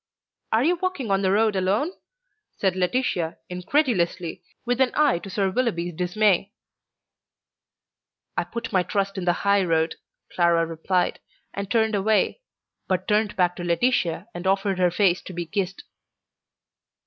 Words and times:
"Are 0.51 0.63
you 0.63 0.77
walking 0.77 1.11
on 1.11 1.21
the 1.21 1.31
road 1.31 1.55
alone?" 1.55 1.91
said 2.57 2.75
Laetitia, 2.75 3.37
incredulously, 3.49 4.41
with 4.65 4.81
an 4.81 4.89
eye 4.95 5.19
to 5.19 5.29
Sir 5.29 5.51
Willoughby's 5.51 5.93
dismay. 5.93 6.53
"I 8.35 8.45
put 8.45 8.73
my 8.73 8.81
trust 8.81 9.19
in 9.19 9.25
the 9.25 9.33
high 9.45 9.63
road," 9.63 9.97
Clara 10.33 10.65
replied, 10.65 11.19
and 11.53 11.69
turned 11.69 11.93
away, 11.93 12.41
but 12.87 13.07
turned 13.07 13.35
back 13.35 13.55
to 13.57 13.63
Laetitia 13.63 14.27
and 14.33 14.47
offered 14.47 14.79
her 14.79 14.89
face 14.89 15.21
to 15.21 15.33
be 15.33 15.45
kissed. 15.45 15.83